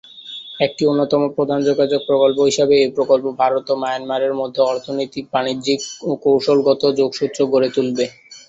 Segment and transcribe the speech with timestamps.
[0.59, 6.19] একটি অন্যতম প্রধান যোগাযোগ প্রকল্প হিসেবে এই প্রকল্প ভারত ও মায়ানমারের মধ্যে অর্থনৈতিক, বাণিজ্যিক ও
[6.23, 8.05] কৌশলগত যোগসূত্র গড়ে তুলবে।